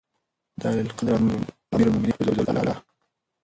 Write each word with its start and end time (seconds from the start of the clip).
د 0.59 0.61
عاليقدر 0.69 1.13
اميرالمؤمنين 1.17 2.15
حفظه 2.17 2.29
الله 2.31 2.45
تعالی 2.47 2.73